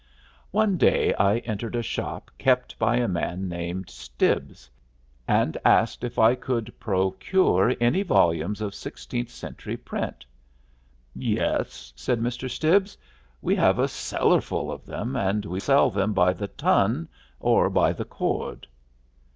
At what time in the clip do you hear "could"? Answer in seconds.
6.33-6.73